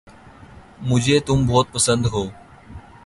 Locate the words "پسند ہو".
1.73-2.23